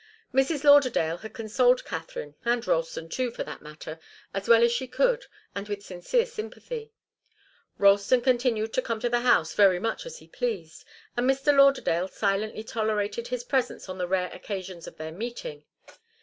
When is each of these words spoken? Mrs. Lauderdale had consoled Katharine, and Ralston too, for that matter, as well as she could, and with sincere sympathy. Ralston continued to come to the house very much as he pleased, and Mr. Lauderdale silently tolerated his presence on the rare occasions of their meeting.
Mrs. 0.33 0.63
Lauderdale 0.63 1.17
had 1.17 1.35
consoled 1.35 1.85
Katharine, 1.85 2.33
and 2.43 2.65
Ralston 2.65 3.07
too, 3.07 3.29
for 3.29 3.43
that 3.43 3.61
matter, 3.61 3.99
as 4.33 4.49
well 4.49 4.63
as 4.63 4.71
she 4.71 4.87
could, 4.87 5.27
and 5.53 5.67
with 5.69 5.83
sincere 5.83 6.25
sympathy. 6.25 6.91
Ralston 7.77 8.21
continued 8.21 8.73
to 8.73 8.81
come 8.81 8.99
to 9.01 9.09
the 9.09 9.19
house 9.19 9.53
very 9.53 9.77
much 9.77 10.07
as 10.07 10.17
he 10.17 10.27
pleased, 10.27 10.85
and 11.15 11.29
Mr. 11.29 11.55
Lauderdale 11.55 12.07
silently 12.07 12.63
tolerated 12.63 13.27
his 13.27 13.43
presence 13.43 13.87
on 13.87 13.99
the 13.99 14.07
rare 14.07 14.31
occasions 14.33 14.87
of 14.87 14.97
their 14.97 15.11
meeting. 15.11 15.65